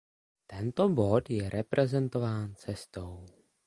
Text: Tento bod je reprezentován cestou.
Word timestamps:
Tento 0.47 0.87
bod 0.89 1.29
je 1.29 1.49
reprezentován 1.49 2.55
cestou. 2.55 3.25